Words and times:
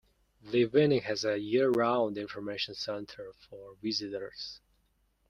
Lee 0.41 0.63
Vining 0.63 1.01
has 1.03 1.23
a 1.23 1.37
year-round 1.37 2.17
Information 2.17 2.73
Center 2.73 3.33
for 3.47 3.75
visitors. 3.83 4.59